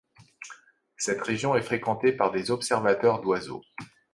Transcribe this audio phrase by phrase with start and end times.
[0.97, 3.61] Cette région est fréquentée par des observateurs d'oiseaux.